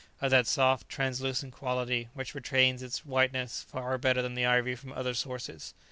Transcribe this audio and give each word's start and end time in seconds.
of 0.19 0.31
that 0.31 0.47
soft, 0.47 0.89
translucent 0.89 1.53
quality 1.53 2.09
which 2.15 2.33
retains 2.33 2.81
its 2.81 3.05
whiteness 3.05 3.61
far 3.61 3.99
better 3.99 4.23
than 4.23 4.33
the 4.33 4.47
ivory 4.47 4.73
from 4.75 4.91
other 4.93 5.13
sources. 5.13 5.75